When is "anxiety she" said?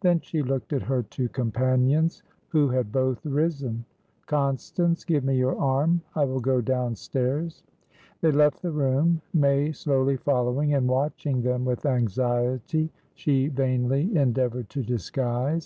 11.84-13.48